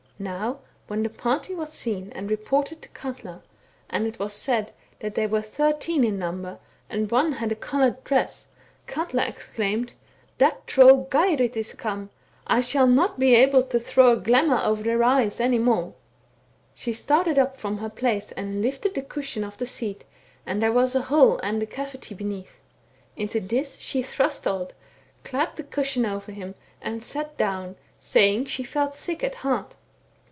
Now 0.19 0.59
when 0.85 1.01
the 1.01 1.09
party 1.09 1.55
was 1.55 1.73
seen 1.73 2.11
and 2.13 2.29
reported 2.29 2.79
to 2.83 2.89
Katla, 2.89 3.41
and 3.89 4.05
it 4.05 4.19
was 4.19 4.33
said 4.33 4.71
that 4.99 5.15
they 5.15 5.25
were 5.25 5.41
thirteen 5.41 6.03
in 6.03 6.19
number, 6.19 6.59
and 6.91 7.09
one 7.09 7.31
had 7.31 7.47
on 7.49 7.53
a 7.53 7.55
coloured 7.55 8.03
dress, 8.03 8.45
Katla 8.85 9.23
exclaimed, 9.25 9.93
* 10.15 10.37
That 10.37 10.67
troll 10.67 11.07
Geirrid 11.09 11.57
is 11.57 11.73
come! 11.73 12.11
I 12.45 12.61
shall 12.61 12.85
not 12.85 13.17
be 13.17 13.33
able 13.33 13.63
to 13.63 13.79
throw 13.79 14.11
a 14.11 14.15
THE 14.15 14.21
SCANDINAVIAN 14.25 14.31
WlSRB 14.31 14.49
WOLF. 14.49 14.59
83 14.59 14.59
glamour 14.63 14.71
over 14.71 14.83
their 14.83 15.03
eyes 15.03 15.39
any 15.39 15.57
more.* 15.57 15.93
She 16.75 16.93
started 16.93 17.39
up 17.39 17.57
from 17.57 17.77
her 17.79 17.89
place 17.89 18.31
and 18.33 18.61
lifted 18.61 18.93
the 18.93 19.01
cushion 19.01 19.41
oif 19.41 19.57
the 19.57 19.65
seat^ 19.65 20.01
and 20.45 20.61
there 20.61 20.71
was 20.71 20.93
a 20.93 21.01
hole 21.01 21.39
and 21.39 21.63
a 21.63 21.65
cavity 21.65 22.13
heneath: 22.13 22.59
into 23.17 23.39
this 23.39 23.77
she 23.79 24.03
thrust 24.03 24.45
Odd, 24.47 24.73
clapped 25.23 25.55
the 25.57 25.63
cushion 25.63 26.05
over 26.05 26.31
him, 26.31 26.53
and 26.79 27.01
sat 27.01 27.35
down, 27.37 27.75
sajing 27.99 28.47
she 28.47 28.61
felt 28.61 28.93
sick 28.93 29.23
at 29.23 29.33
heart. 29.33 29.73